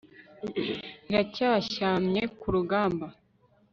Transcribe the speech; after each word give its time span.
iracyashyamye 1.09 2.21
ku 2.39 2.45
rugamba 2.55 3.05